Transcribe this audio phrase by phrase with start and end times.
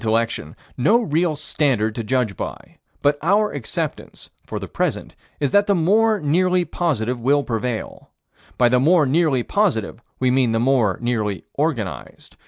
[0.03, 4.57] There is, in human intellection, no real standard to judge by, but our acceptance, for
[4.57, 8.09] the present, is that the more nearly positive will prevail.
[8.57, 12.35] By the more nearly positive we mean the more nearly Organized.